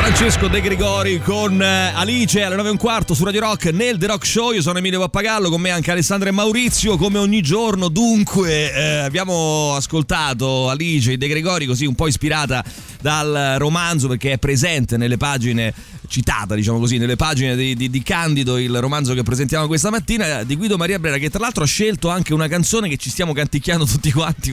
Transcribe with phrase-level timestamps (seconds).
[0.00, 3.98] Francesco De Gregori con eh, Alice alle 9 e un quarto su Radio Rock nel
[3.98, 4.52] The Rock Show.
[4.52, 7.88] Io sono Emilio Pappagallo, con me anche Alessandra e Maurizio, come ogni giorno.
[7.88, 12.64] Dunque, eh, abbiamo ascoltato Alice De Gregori così un po' ispirata
[13.02, 15.74] dal romanzo perché è presente nelle pagine
[16.10, 20.42] citata, diciamo così, nelle pagine di, di, di, Candido, il romanzo che presentiamo questa mattina,
[20.42, 23.32] di Guido Maria Brera, che tra l'altro ha scelto anche una canzone che ci stiamo
[23.32, 24.52] canticchiando tutti quanti,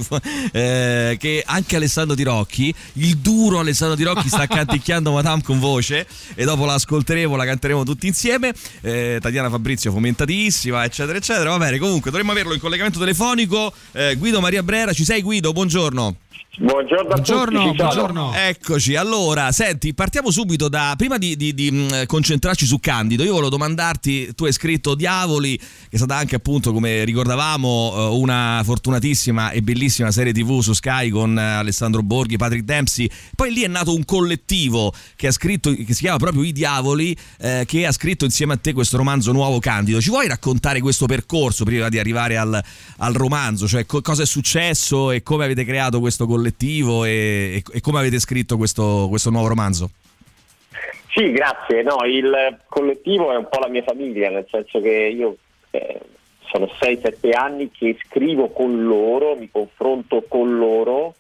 [0.52, 6.44] eh, che anche Alessandro Tirocchi, il duro Alessandro Tirocchi sta canticchiando Madame con voce e
[6.44, 8.54] dopo la ascolteremo, la canteremo tutti insieme.
[8.82, 11.50] Eh, Tatiana Fabrizio fomentatissima, eccetera, eccetera.
[11.52, 13.74] Va bene, comunque dovremmo averlo in collegamento telefonico.
[13.94, 15.54] Eh, Guido Maria Brera, ci sei Guido?
[15.54, 16.27] Buongiorno.
[16.60, 18.34] Buongiorno, buongiorno, tutti, buongiorno.
[18.34, 23.30] Eccoci, allora, senti, partiamo subito da, prima di, di, di, mm, concentrarci su Candido, io
[23.30, 28.62] volevo domandarti, tu hai scritto Diavoli, che è stata anche appunto, come ricordavamo, eh, una
[28.64, 33.62] fortunatissima e bellissima serie tv su Sky con eh, Alessandro Borghi, Patrick Dempsey, poi lì
[33.62, 37.86] è nato un collettivo che, ha scritto, che si chiama proprio I Diavoli, eh, che
[37.86, 41.88] ha scritto insieme a te questo romanzo nuovo Candido, ci vuoi raccontare questo percorso prima
[41.88, 42.64] di arrivare al,
[42.98, 47.06] al romanzo, cioè co- cosa è successo e come avete creato questo collettivo?
[47.06, 49.90] e, e, e come avete scritto questo, questo nuovo romanzo?
[51.10, 51.82] Sì, grazie.
[51.82, 55.38] No, il collettivo è un po' la mia famiglia, nel senso che io
[55.72, 56.00] eh,
[56.52, 61.16] sono 6-7 anni che scrivo con loro, mi confronto con loro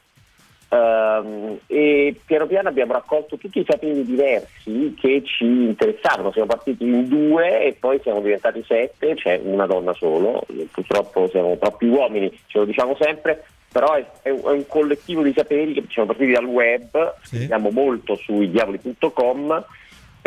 [0.69, 6.31] ehm, e piano piano abbiamo raccolto tutti i saperi diversi che ci interessavano.
[6.31, 11.58] Siamo partiti in due e poi siamo diventati sette, c'è una donna solo, purtroppo siamo
[11.58, 16.08] troppi uomini, ce lo diciamo sempre, però è, è, un, collettivo di saperi che siamo
[16.08, 17.36] partiti dal web, sì.
[17.38, 19.66] scriviamo molto su idiavoli.com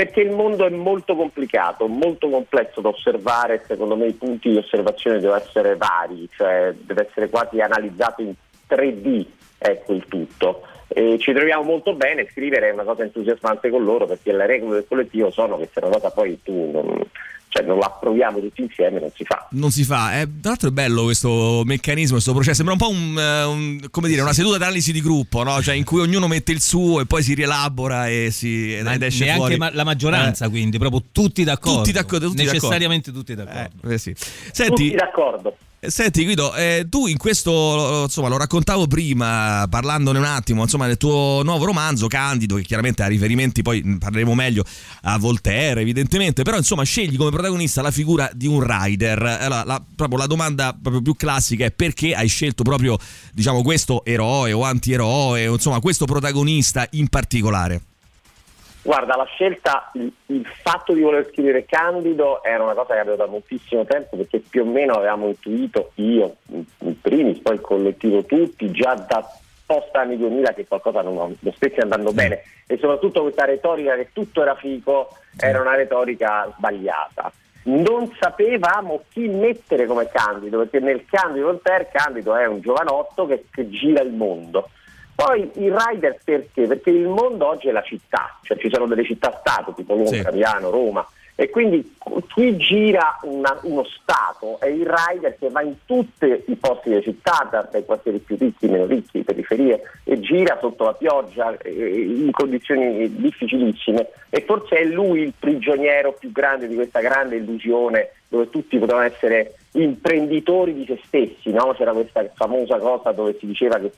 [0.00, 4.56] perché il mondo è molto complicato, molto complesso da osservare, secondo me i punti di
[4.56, 8.32] osservazione devono essere vari, cioè deve essere quasi analizzato in
[8.66, 9.26] 3D,
[9.58, 10.62] ecco il tutto.
[10.92, 14.74] E ci troviamo molto bene, scrivere è una cosa entusiasmante con loro perché le regole
[14.74, 17.06] del collettivo sono che se una cosa poi tu non,
[17.46, 19.46] cioè non la approviamo tutti insieme, non si fa.
[19.50, 22.88] Non si fa, eh, tra l'altro è bello questo meccanismo, questo processo, sembra un po'
[22.88, 25.62] un, eh, un, come dire, una seduta d'analisi di gruppo, no?
[25.62, 29.02] cioè in cui ognuno mette il suo e poi si rielabora e si ed, ed
[29.02, 29.56] esce fuori.
[29.56, 30.48] Ma la maggioranza, eh.
[30.48, 31.78] quindi, proprio tutti d'accordo.
[31.78, 33.34] Tutti d'accordo, tutti necessariamente d'accordo.
[33.34, 33.88] tutti d'accordo.
[33.88, 34.14] Eh, eh sì.
[34.16, 35.56] Senti, tutti d'accordo.
[35.82, 40.98] Senti Guido, eh, tu in questo, insomma, lo raccontavo prima, parlandone un attimo, insomma, del
[40.98, 44.62] tuo nuovo romanzo Candido, che chiaramente ha riferimenti, poi parleremo meglio
[45.04, 49.22] a Voltaire, evidentemente, però insomma, scegli come protagonista la figura di un rider.
[49.22, 52.98] Allora, la, proprio la domanda proprio più classica è perché hai scelto proprio,
[53.32, 57.89] diciamo, questo eroe o antieroe, insomma, questo protagonista in particolare?
[58.90, 63.14] Guarda, la scelta, il, il, fatto di voler scrivere Candido era una cosa che avevo
[63.14, 68.24] da moltissimo tempo perché più o meno avevamo intuito io, in primis, poi il collettivo
[68.24, 69.24] tutti, già da
[69.64, 72.42] post anni 2000 che qualcosa non, non stesse andando bene.
[72.66, 77.30] E soprattutto questa retorica che tutto era fico era una retorica sbagliata.
[77.66, 83.44] Non sapevamo chi mettere come Candido perché nel Candido Voltaire Candido è un giovanotto che,
[83.52, 84.68] che gira il mondo
[85.24, 86.66] poi i rider perché?
[86.66, 90.36] Perché il mondo oggi è la città, cioè ci sono delle città-stato tipo Londra, sì.
[90.36, 91.06] Milano, Roma
[91.40, 91.96] e quindi
[92.34, 97.00] qui gira una, uno Stato è il rider che va in tutti i posti della
[97.00, 103.10] città, dai quartieri più ricchi, meno ricchi, periferie e gira sotto la pioggia in condizioni
[103.16, 108.78] difficilissime e forse è lui il prigioniero più grande di questa grande illusione dove tutti
[108.78, 111.72] potevano essere imprenditori di se stessi, no?
[111.74, 113.90] c'era questa famosa cosa dove si diceva che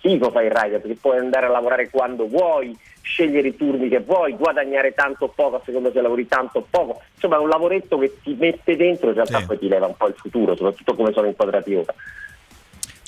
[0.00, 4.00] figo fai il rider perché puoi andare a lavorare quando vuoi, scegliere i turni che
[4.00, 7.00] vuoi, guadagnare tanto o poco a seconda se lavori tanto o poco.
[7.14, 9.46] Insomma è un lavoretto che ti mette dentro e in realtà sì.
[9.46, 11.94] poi ti leva un po' il futuro, soprattutto come sono inquadrati ora.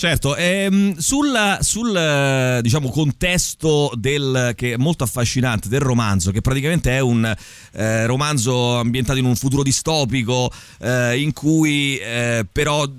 [0.00, 6.90] Certo, ehm, sul, sul diciamo, contesto del, che è molto affascinante del romanzo, che praticamente
[6.92, 7.30] è un
[7.72, 12.90] eh, romanzo ambientato in un futuro distopico, eh, in cui eh, però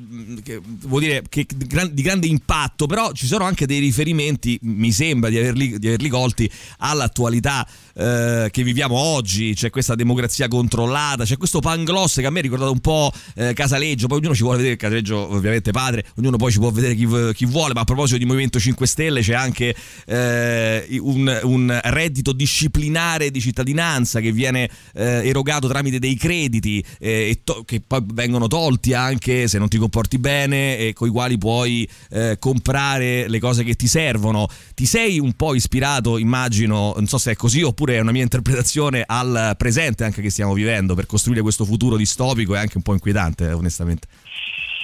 [0.43, 5.31] che, vuol dire che di grande impatto, però ci sono anche dei riferimenti, mi sembra
[5.31, 6.47] di averli, di averli colti,
[6.77, 12.39] all'attualità eh, che viviamo oggi, c'è questa democrazia controllata, c'è questo pangloss che a me
[12.39, 16.37] ha ricordato un po' eh, Casaleggio, poi ognuno ci vuole vedere, Casaleggio ovviamente padre, ognuno
[16.37, 19.33] poi ci può vedere chi, chi vuole, ma a proposito di Movimento 5 Stelle c'è
[19.33, 26.83] anche eh, un, un, reddito disciplinare di cittadinanza che viene eh, erogato tramite dei crediti
[26.99, 31.11] eh, to- che poi vengono tolti anche se non ti comporti bene e con i
[31.11, 34.47] quali puoi eh, comprare le cose che ti servono.
[34.73, 38.23] Ti sei un po' ispirato, immagino, non so se è così oppure è una mia
[38.23, 42.83] interpretazione al presente anche che stiamo vivendo per costruire questo futuro distopico e anche un
[42.83, 44.07] po' inquietante, onestamente.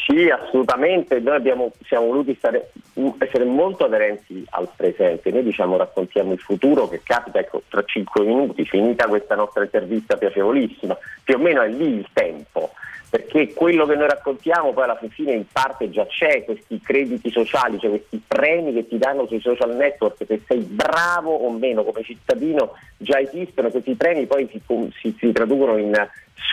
[0.07, 1.19] Sì, assolutamente.
[1.19, 2.71] Noi abbiamo, siamo voluti stare,
[3.17, 5.31] essere molto aderenti al presente.
[5.31, 10.15] Noi diciamo raccontiamo il futuro che capita ecco, tra cinque minuti, finita questa nostra intervista
[10.15, 10.97] piacevolissima.
[11.25, 12.71] Più o meno è lì il tempo
[13.09, 17.79] perché quello che noi raccontiamo poi alla fine in parte già c'è, questi crediti sociali,
[17.79, 22.03] cioè questi premi che ti danno sui social network, se sei bravo o meno come
[22.03, 24.61] cittadino già esistono, questi premi poi si,
[24.99, 25.93] si, si traducono in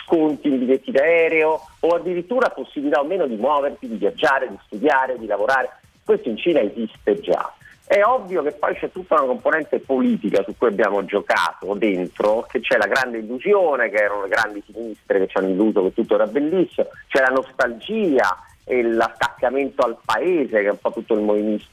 [0.04, 5.18] sconti in biglietti d'aereo o addirittura possibilità o meno di muoverti, di viaggiare, di studiare,
[5.18, 5.80] di lavorare.
[6.04, 7.52] Questo in Cina esiste già.
[7.86, 12.60] È ovvio che poi c'è tutta una componente politica su cui abbiamo giocato dentro, che
[12.60, 16.14] c'è la grande illusione, che erano le grandi sinistre che ci hanno illuso che tutto
[16.14, 21.20] era bellissimo, c'è la nostalgia e l'attaccamento al paese, che è un po' tutto il,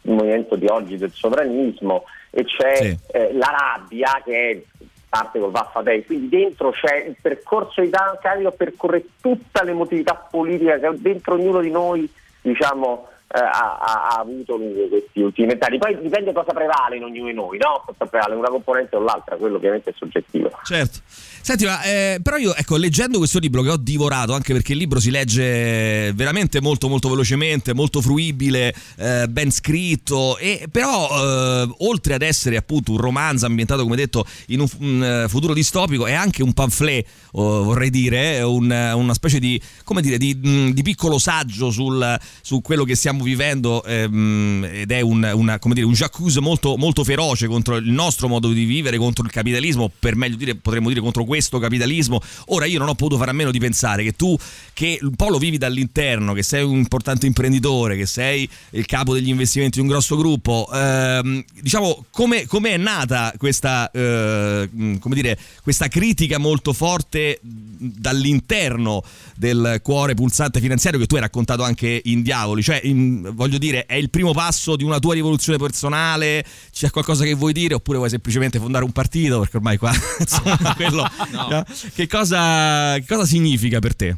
[0.01, 2.97] movimento di oggi del sovranismo, e c'è sì.
[3.13, 4.61] eh, la rabbia che è
[5.07, 10.15] parte col Vaffa Day, quindi dentro c'è il percorso di Dan Candido percorre tutta l'emotività
[10.15, 12.09] politica che dentro ognuno di noi
[12.41, 13.07] diciamo
[13.39, 15.77] ha, ha, avuto lungo questi ultimi vent'anni.
[15.77, 17.83] Poi dipende cosa prevale in ognuno di noi, no?
[17.85, 20.51] Cosa prevale una componente o l'altra, quello ovviamente è soggettivo.
[20.63, 20.99] Certo.
[21.43, 24.77] Senti, ma eh, però io, ecco, leggendo questo libro che ho divorato, anche perché il
[24.77, 31.75] libro si legge veramente molto molto velocemente, molto fruibile, eh, ben scritto, e però eh,
[31.79, 36.05] oltre ad essere appunto un romanzo ambientato, come detto, in un, un eh, futuro distopico,
[36.05, 40.81] è anche un pamphlet, oh, vorrei dire, un, una specie di, come dire, di, di
[40.83, 45.93] piccolo saggio sul, su quello che stiamo vivendo ehm, ed è un, una, dire, un
[45.93, 50.35] jacuzzi molto, molto feroce contro il nostro modo di vivere, contro il capitalismo, per meglio
[50.35, 52.21] dire, potremmo dire contro questo capitalismo.
[52.47, 54.37] Ora io non ho potuto fare a meno di pensare che tu,
[54.73, 59.13] che un po' lo vivi dall'interno, che sei un importante imprenditore, che sei il capo
[59.13, 65.37] degli investimenti di un grosso gruppo, ehm, diciamo come, come, è nata questa, eh, dire,
[65.63, 69.03] questa critica molto forte dall'interno
[69.35, 73.85] del cuore pulsante finanziario che tu hai raccontato anche in Diavoli, cioè in, voglio dire
[73.85, 77.97] è il primo passo di una tua rivoluzione personale, c'è qualcosa che vuoi dire oppure
[77.97, 81.63] vuoi semplicemente fondare un partito perché ormai qua insomma, quello no.
[81.93, 84.17] Che, cosa, che cosa significa per te?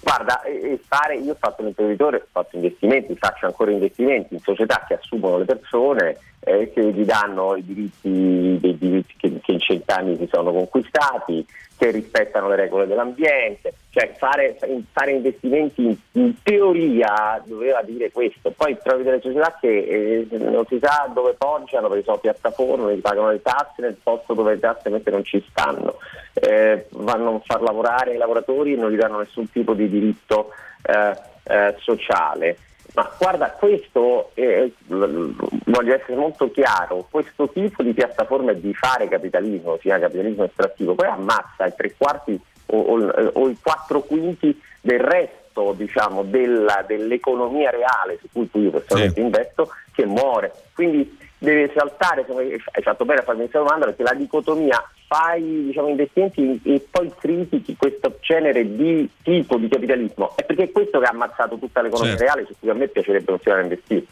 [0.00, 0.40] Guarda,
[0.86, 5.38] fare, io ho fatto l'imprenditore, ho fatto investimenti, faccio ancora investimenti in società che assumono
[5.38, 10.28] le persone, eh, che gli danno i diritti, dei diritti che, che in cent'anni si
[10.30, 11.44] sono conquistati,
[11.76, 14.56] che rispettano le regole dell'ambiente, cioè fare,
[14.92, 20.64] fare investimenti in, in, teoria doveva dire questo, poi trovi delle società che eh, non
[20.66, 24.88] si sa dove poggiano perché sono piattaforme, pagano le tasse nel posto dove le tasse
[24.88, 25.98] non ci stanno,
[26.34, 30.50] eh, vanno a far lavorare i lavoratori e non gli danno nessun tipo di diritto
[30.82, 31.14] eh,
[31.44, 32.56] eh sociale.
[32.96, 39.76] Ma guarda, questo, eh, voglio essere molto chiaro, questo tipo di piattaforma di fare capitalismo,
[39.82, 45.00] sia capitalismo estrattivo, poi ammazza i tre quarti o, o, o i quattro quinti del
[45.00, 49.26] resto diciamo, della, dell'economia reale su cui io personalmente sì.
[49.26, 50.52] investo che muore.
[50.74, 55.88] Quindi deve saltare, hai fatto bene a farmi questa domanda perché la dicotomia fai diciamo,
[55.88, 61.06] investimenti e poi critichi questo genere di tipo di capitalismo è perché è questo che
[61.06, 62.24] ha ammazzato tutta l'economia certo.
[62.24, 64.04] reale su cui a me piacerebbe continuare a investire.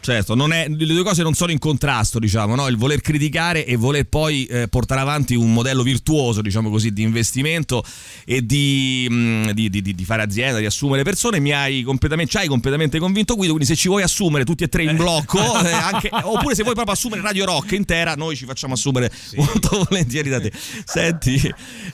[0.00, 2.68] Certo, è, le due cose non sono in contrasto, diciamo, no?
[2.68, 7.02] il voler criticare e voler poi eh, portare avanti un modello virtuoso, diciamo così, di
[7.02, 7.84] investimento
[8.24, 12.30] e di, mh, mm, di, di, di, fare azienda, di assumere persone, mi hai completamente,
[12.30, 15.38] ci hai completamente convinto Guido, quindi se ci vuoi assumere tutti e tre in blocco,
[15.60, 19.36] eh, anche, oppure se vuoi proprio assumere Radio Rock intera, noi ci facciamo assumere sì.
[19.36, 20.52] molto volentieri da te.
[20.88, 21.38] Senti,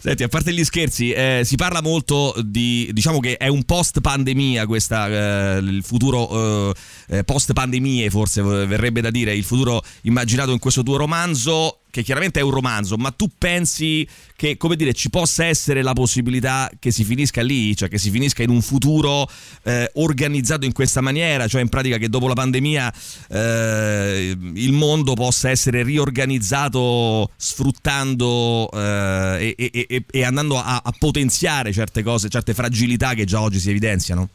[0.01, 4.01] senti a parte gli scherzi, eh, si parla molto di, diciamo che è un post
[4.01, 6.75] pandemia questa, eh, il futuro
[7.09, 11.79] eh, post pandemia mie, forse verrebbe da dire, il futuro immaginato in questo tuo romanzo
[11.95, 15.93] che chiaramente è un romanzo, ma tu pensi che, come dire, ci possa essere la
[15.93, 19.31] possibilità che si finisca lì, cioè che si finisca in un futuro
[19.63, 22.93] eh, organizzato in questa maniera, cioè in pratica che dopo la pandemia
[23.29, 31.73] eh, il mondo possa essere riorganizzato sfruttando eh, e, e, e, andando a, a potenziare
[31.73, 34.29] certe cose, certe fragilità che già oggi si evidenziano?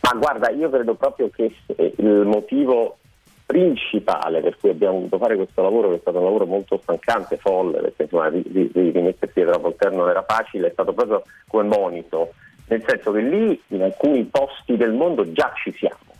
[0.00, 2.96] Ma guarda, io credo proprio che il motivo
[3.44, 7.36] principale per cui abbiamo voluto fare questo lavoro, che è stato un lavoro molto stancante,
[7.36, 12.32] folle, perché insomma rimettersi dietro la Voltaire non era facile, è stato proprio come monito,
[12.68, 16.14] nel senso che lì in alcuni posti del mondo già ci siamo,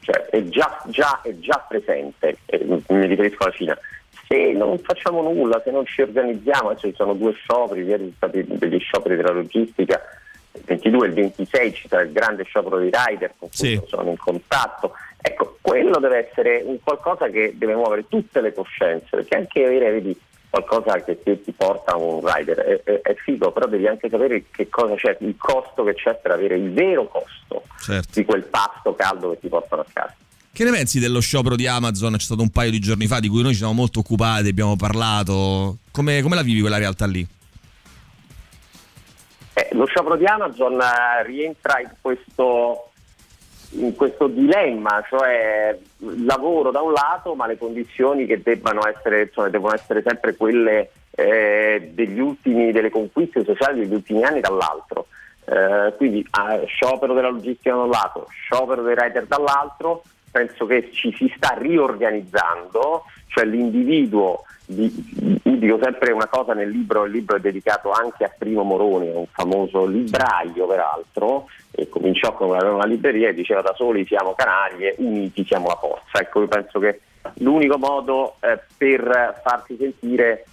[0.00, 2.36] cioè è già, già, è già presente,
[2.88, 3.78] mi riferisco alla Cina.
[4.28, 8.12] Se non facciamo nulla, se non ci organizziamo, adesso ci sono due scioperi, ieri sono
[8.16, 10.00] stati degli scioperi della logistica,
[10.52, 13.80] il 22 e il 26 ci sarà il grande sciopero dei rider con cui sì.
[13.86, 14.92] sono in contatto.
[15.20, 19.90] Ecco, quello deve essere un qualcosa che deve muovere tutte le coscienze, perché anche avere,
[19.90, 20.18] vedi,
[20.50, 22.58] qualcosa che ti, ti porta a un rider.
[22.58, 26.16] È, è, è, figo, però devi anche sapere che cosa c'è, il costo che c'è
[26.16, 28.18] per avere il vero costo certo.
[28.18, 30.14] di quel pasto caldo che ti portano a casa.
[30.52, 32.12] Che ne pensi dello sciopero di Amazon?
[32.12, 34.74] C'è stato un paio di giorni fa di cui noi ci siamo molto occupati, abbiamo
[34.76, 35.78] parlato.
[35.92, 37.26] Come, come la vivi quella realtà lì?
[39.60, 42.88] Eh, lo sciopero di Amazon eh, rientra in questo,
[43.72, 45.76] in questo dilemma, cioè
[46.24, 50.90] lavoro da un lato, ma le condizioni che debbano essere, insomma, devono essere sempre quelle
[51.10, 55.08] eh, ultimi, delle conquiste sociali degli ultimi anni dall'altro.
[55.44, 60.90] Eh, quindi eh, sciopero della logistica da un lato, sciopero dei rider dall'altro, penso che
[60.92, 64.92] ci si sta riorganizzando, cioè l'individuo, di,
[65.42, 69.26] dico sempre una cosa nel libro, il libro è dedicato anche a Primo Moroni, un
[69.30, 75.44] famoso libraio peraltro, e cominciò con una libreria e diceva da soli siamo canaglie, uniti
[75.44, 76.20] siamo la forza.
[76.20, 77.00] Ecco, io penso che
[77.34, 80.44] l'unico modo eh, per farsi sentire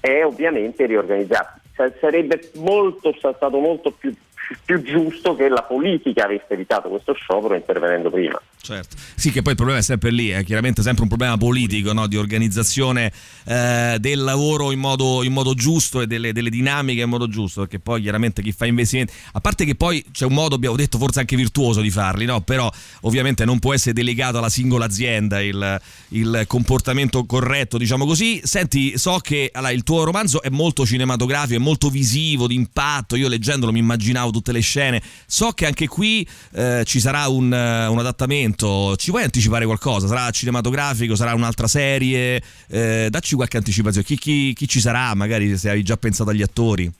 [0.00, 1.64] è ovviamente riorganizzarsi.
[2.00, 4.14] Sarebbe molto, stato molto più
[4.64, 8.40] più giusto che la politica avesse evitato questo sciopero intervenendo prima.
[8.66, 11.92] Certo, sì che poi il problema è sempre lì, è chiaramente sempre un problema politico,
[11.92, 12.08] no?
[12.08, 13.12] di organizzazione
[13.44, 17.60] eh, del lavoro in modo, in modo giusto e delle, delle, dinamiche in modo giusto,
[17.60, 20.98] perché poi chiaramente chi fa investimenti, a parte che poi c'è un modo, abbiamo detto,
[20.98, 22.40] forse anche virtuoso di farli, no?
[22.40, 22.68] però
[23.02, 28.40] ovviamente non può essere delegato alla singola azienda il, il comportamento corretto, diciamo così.
[28.42, 33.28] Senti, so che allora, il tuo romanzo è molto cinematografico, è molto visivo, d'impatto, io
[33.28, 35.02] leggendolo mi immaginavo tutte le scene.
[35.26, 38.96] So che anche qui eh, ci sarà un, eh, un, adattamento.
[38.96, 40.06] Ci vuoi anticipare qualcosa?
[40.06, 41.14] Sarà cinematografico?
[41.14, 42.42] Sarà un'altra serie?
[42.68, 44.06] Eh, dacci qualche anticipazione.
[44.06, 45.14] Chi, chi, chi ci sarà?
[45.14, 46.90] Magari se hai già pensato agli attori.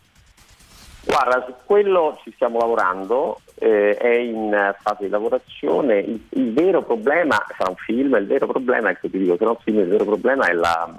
[1.05, 5.99] Guarda, su quello ci stiamo lavorando, eh, è in fase di lavorazione.
[6.01, 9.45] Il, il, vero problema, sarà un film, il vero problema è che ti dico, se
[9.45, 10.99] non film, il vero problema è la,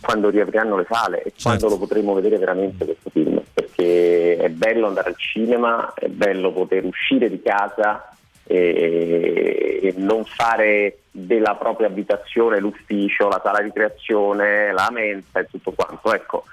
[0.00, 1.42] quando riapriranno le sale e certo.
[1.42, 3.37] quando lo potremo vedere veramente questo film,
[3.78, 8.12] perché è bello andare al cinema, è bello poter uscire di casa
[8.44, 15.46] e, e non fare della propria abitazione l'ufficio, la sala di creazione, la mensa e
[15.48, 16.12] tutto quanto.
[16.12, 16.44] Ecco,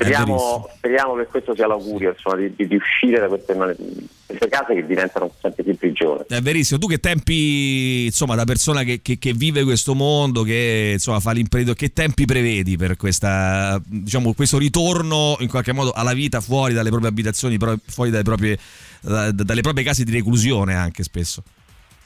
[0.00, 4.86] Speriamo, speriamo, che questo sia l'augurio insomma, di, di, uscire da queste, queste, case che
[4.86, 6.22] diventano sempre più prigioni.
[6.26, 10.92] È verissimo, tu che tempi, insomma, da persona che, che, che vive questo mondo, che
[10.94, 16.14] insomma, fa l'imprenditore, che tempi prevedi per questa, diciamo, questo ritorno in qualche modo alla
[16.14, 18.58] vita fuori dalle proprie abitazioni, fuori dalle proprie,
[19.02, 21.42] dalle proprie case di reclusione anche spesso?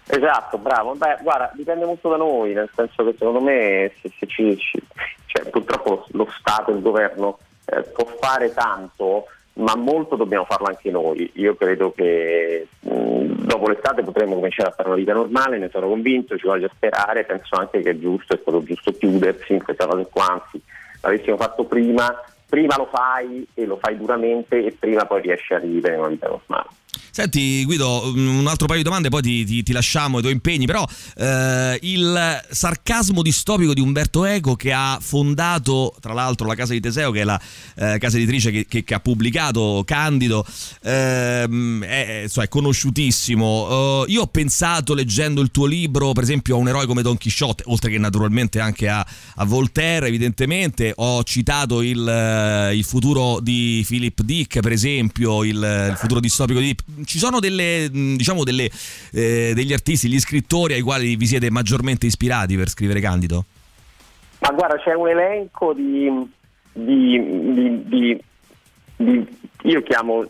[0.06, 0.94] Esatto, bravo.
[0.96, 4.82] Beh, guarda, dipende molto da noi, nel senso che secondo me se, se ci, ci,
[5.26, 10.90] cioè, purtroppo lo Stato, il governo eh, può fare tanto, ma molto dobbiamo farlo anche
[10.90, 11.30] noi.
[11.34, 15.88] Io credo che mh, dopo l'estate potremo cominciare a fare una vita normale, ne sono
[15.88, 19.86] convinto, ci voglio sperare, penso anche che è giusto, è stato giusto chiudersi in questa
[19.86, 20.60] fase qua, anzi
[21.00, 22.14] l'avessimo fatto prima,
[22.48, 26.28] prima lo fai e lo fai duramente e prima poi riesci a vivere una vita
[26.28, 26.68] normale.
[27.14, 30.66] Senti Guido, un altro paio di domande, poi ti, ti, ti lasciamo i tuoi impegni,
[30.66, 30.84] però
[31.16, 36.80] eh, il sarcasmo distopico di Umberto Eco che ha fondato tra l'altro la casa di
[36.80, 37.40] Teseo, che è la
[37.76, 40.44] eh, casa editrice che, che, che, ha pubblicato Candido,
[40.82, 44.00] ehm, è, insomma, conosciutissimo.
[44.00, 47.16] Uh, io ho pensato leggendo il tuo libro, per esempio, a un eroe come Don
[47.16, 49.06] Chisciotte, oltre che naturalmente anche a,
[49.36, 50.92] a Voltaire, evidentemente.
[50.96, 55.54] Ho citato il, eh, il, futuro di Philip Dick, per esempio, il,
[55.90, 58.70] il futuro distopico di ci sono delle, diciamo delle,
[59.12, 63.44] eh, degli artisti, gli scrittori ai quali vi siete maggiormente ispirati per scrivere Candido?
[64.40, 66.10] Ma guarda, c'è un elenco di,
[66.72, 68.20] di, di,
[68.96, 69.26] di
[69.62, 70.24] io chiamo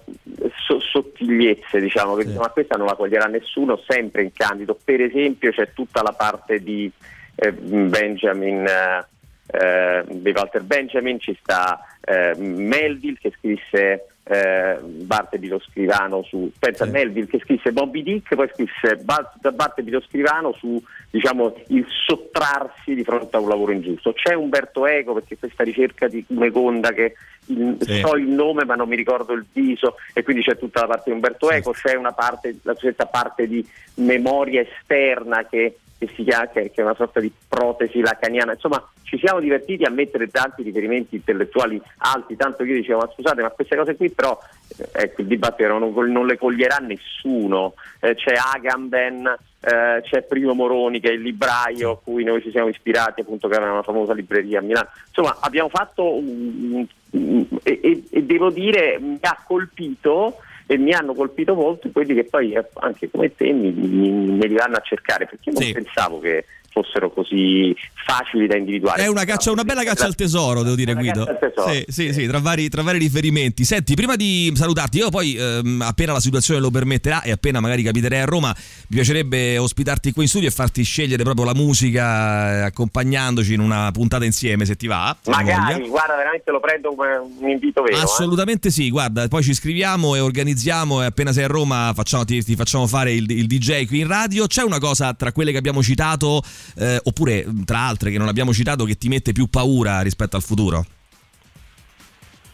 [0.65, 2.33] so, sottigliezze, diciamo, sì.
[2.35, 4.79] ma questa non la coglierà nessuno, sempre in Candido.
[4.83, 6.91] Per esempio c'è tutta la parte di
[7.35, 15.61] eh, Benjamin, eh, di Walter Benjamin, ci sta eh, Melville che scrisse eh, Bartebi lo
[15.61, 16.91] scrivano su pensa sì.
[16.91, 23.05] Melville che scrisse Bobby Dick poi scrisse Bartebi lo scrivano su diciamo, il sottrarsi di
[23.05, 27.15] fronte a un lavoro ingiusto c'è Umberto Eco perché questa ricerca di Meconda che
[27.47, 27.99] il, sì.
[27.99, 31.11] so il nome ma non mi ricordo il viso e quindi c'è tutta la parte
[31.11, 33.67] di Umberto Eco c'è una parte la cosiddetta parte di
[33.97, 38.53] memoria esterna che che, chiama, che, è una sorta di protesi lacaniana.
[38.53, 43.11] Insomma, ci siamo divertiti a mettere tanti riferimenti intellettuali alti, tanto che io dicevo, ma
[43.13, 44.39] scusate, ma queste cose qui però,
[44.77, 47.75] eh, ecco, il dibattito non, non, le coglierà nessuno.
[48.01, 49.27] Eh, c'è Agamben,
[49.61, 53.49] eh, c'è Primo Moroni che è il libraio a cui noi ci siamo ispirati, appunto,
[53.49, 54.89] che aveva una famosa libreria a Milano.
[55.09, 60.93] Insomma, abbiamo fatto, un, un, e, e, e devo dire, mi ha colpito e mi
[60.93, 64.83] hanno colpito molto quelli che poi eh, anche come te mi, mi, mi vanno a
[64.83, 65.73] cercare perché non sì.
[65.73, 66.45] pensavo che
[66.75, 67.73] fossero così
[68.05, 69.05] facili da individuare.
[69.05, 71.39] È una, caccia, una bella caccia al tesoro, devo dire, Una Guido.
[71.69, 73.65] Sì, sì, sì, tra vari, tra vari riferimenti.
[73.65, 77.85] Senti, prima di salutarti, io poi, ehm, appena la situazione lo permetterà e appena magari
[77.85, 78.49] capiterei a Roma,
[78.89, 83.61] mi piacerebbe ospitarti qui in studio e farti scegliere proprio la musica, eh, accompagnandoci in
[83.61, 85.17] una puntata insieme, se ti va.
[85.23, 87.97] se Magari, guarda, veramente lo prendo come un invito vero.
[87.97, 88.01] eh.
[88.01, 90.54] Assolutamente sì, guarda, poi ci scriviamo e organizziamo
[91.03, 94.09] e appena sei a Roma facciamo- ti, ti facciamo fare il, il DJ qui in
[94.09, 94.47] radio.
[94.47, 96.43] C'è una cosa tra quelle che abbiamo citato,
[96.79, 100.43] eh, oppure tra altre che non abbiamo citato, che ti mette più paura rispetto al
[100.43, 100.85] futuro?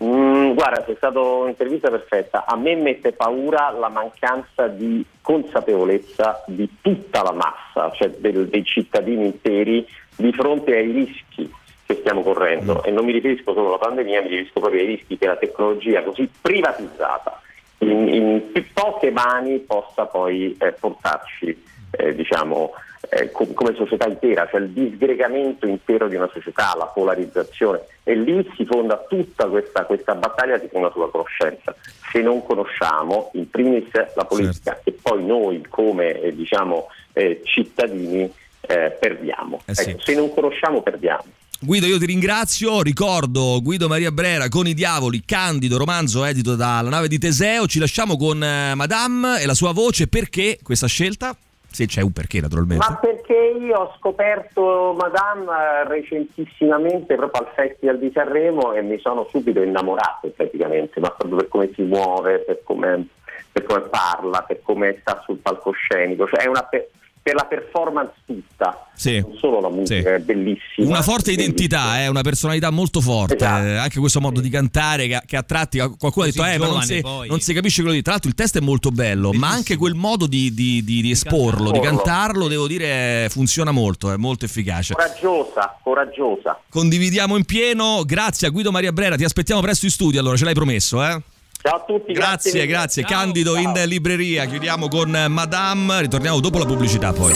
[0.02, 2.46] Mm, guarda, sei stato un'intervista perfetta.
[2.46, 8.64] A me mette paura la mancanza di consapevolezza di tutta la massa, cioè del- dei
[8.64, 11.52] cittadini interi, di fronte ai rischi
[11.84, 12.82] che stiamo correndo.
[12.82, 16.02] E non mi riferisco solo alla pandemia, mi riferisco proprio ai rischi che la tecnologia
[16.02, 17.42] così privatizzata
[17.80, 22.72] in, in più poche mani possa poi eh, portarci, eh, diciamo,
[23.08, 27.80] eh, com- come società intera, cioè il disgregamento intero di una società, la polarizzazione.
[28.02, 31.74] E lì si fonda tutta questa, questa battaglia, si fonda sulla conoscenza.
[32.10, 34.90] Se non conosciamo, in primis la politica Certo.
[34.90, 39.60] e poi noi come eh, diciamo, eh, cittadini eh, perdiamo.
[39.66, 39.90] Sì.
[39.90, 41.24] Ecco, se non conosciamo perdiamo.
[41.62, 42.80] Guido, io ti ringrazio.
[42.80, 47.66] Ricordo Guido Maria Brera con i diavoli, Candido, romanzo edito dalla nave di Teseo.
[47.66, 50.08] Ci lasciamo con eh, Madame e la sua voce.
[50.08, 51.36] Perché questa scelta?
[51.70, 52.86] Se c'è un perché, naturalmente.
[52.88, 58.98] Ma perché io ho scoperto Madame eh, recentissimamente proprio al Festival di Sanremo e mi
[58.98, 63.06] sono subito innamorato praticamente, ma proprio per come si muove, per come,
[63.52, 66.88] per come parla, per come sta sul palcoscenico, cioè è una pe-
[67.22, 69.20] per la performance tutta, Sì.
[69.20, 70.06] non solo la musica, Sì.
[70.06, 70.86] è bellissima.
[70.88, 71.52] Una forte bellissima.
[71.54, 73.66] identità, eh, una personalità molto forte, Esatto.
[73.66, 76.58] eh, anche questo modo di cantare che, che a tratti qualcuno ha detto Così eh,
[76.58, 78.90] ma non si, poi." non si capisce quello di tra l'altro il testo è molto
[78.90, 79.54] bello, ma Bellissimo.
[79.54, 81.96] anche quel modo di, di- di- di esporlo, di cantarlo.
[82.02, 84.94] cantarlo, devo dire funziona molto, è molto efficace.
[84.94, 86.58] Coraggiosa, coraggiosa.
[86.70, 90.44] Condividiamo in pieno, grazie a Guido Maria Brera, ti aspettiamo presto in studio allora, ce
[90.44, 91.20] l'hai promesso, eh?
[91.62, 93.04] Ciao a tutti, Grazie, grazie.
[93.04, 93.62] Ciao, Candido ciao.
[93.62, 97.34] in libreria, chiudiamo con Madame, ritorniamo dopo la pubblicità poi.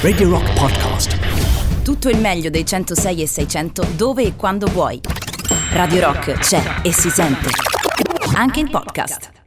[0.00, 1.82] Radio Rock Podcast.
[1.82, 5.00] Tutto il meglio dei 106 e 600 dove e quando vuoi.
[5.72, 7.50] Radio Rock c'è e si sente.
[8.34, 9.37] Anche in podcast.